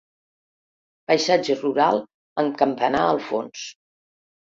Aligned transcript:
Paisatge 1.11 1.59
rural 1.61 2.03
amb 2.45 2.59
campanar 2.65 3.07
al 3.15 3.25
fons. 3.31 3.73